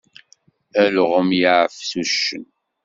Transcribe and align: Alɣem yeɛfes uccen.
Alɣem 0.83 1.29
yeɛfes 1.39 1.91
uccen. 2.01 2.45